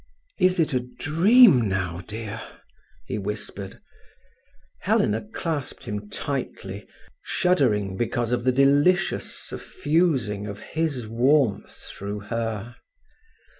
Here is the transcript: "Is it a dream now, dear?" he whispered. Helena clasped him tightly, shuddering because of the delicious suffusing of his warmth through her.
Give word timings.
"Is 0.39 0.59
it 0.59 0.73
a 0.73 0.79
dream 0.79 1.69
now, 1.69 2.01
dear?" 2.07 2.41
he 3.05 3.19
whispered. 3.19 3.79
Helena 4.79 5.21
clasped 5.31 5.85
him 5.85 6.09
tightly, 6.09 6.87
shuddering 7.21 7.97
because 7.97 8.31
of 8.31 8.43
the 8.43 8.51
delicious 8.51 9.31
suffusing 9.31 10.47
of 10.47 10.59
his 10.61 11.07
warmth 11.07 11.71
through 11.93 12.21
her. 12.21 12.77